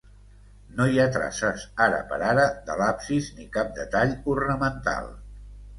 No 0.77 0.87
hi 0.93 0.97
ha 1.01 1.05
traces, 1.17 1.67
ara 1.89 1.99
per 2.13 2.19
ara, 2.31 2.49
de 2.71 2.81
l'absis 2.81 3.31
ni 3.39 3.49
cap 3.61 3.73
detall 3.79 4.19
ornamental. 4.37 5.11